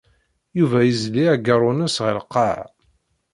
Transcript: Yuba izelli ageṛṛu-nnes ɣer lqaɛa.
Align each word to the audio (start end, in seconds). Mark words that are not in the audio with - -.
Yuba 0.57 0.79
izelli 0.89 1.23
ageṛṛu-nnes 1.33 1.95
ɣer 2.05 2.15
lqaɛa. 2.23 2.63